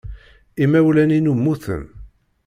[0.63, 1.83] Imawlan-inu mmuten.